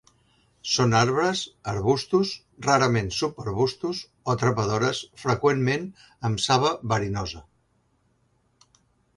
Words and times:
Són 0.75 0.93
arbres, 0.99 1.41
arbustos, 1.73 2.31
rarament 2.67 3.11
subarbustos 3.17 3.99
o 4.33 4.37
trepadores, 4.45 5.03
freqüentment 5.25 5.89
amb 6.31 6.45
saba 6.47 6.73
verinosa. 6.95 7.47